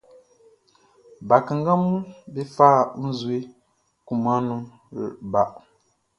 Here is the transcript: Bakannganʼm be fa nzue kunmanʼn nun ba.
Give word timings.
Bakannganʼm 1.29 1.83
be 2.33 2.41
fa 2.55 2.69
nzue 3.09 3.37
kunmanʼn 4.05 4.45
nun 4.95 5.11
ba. 5.31 5.43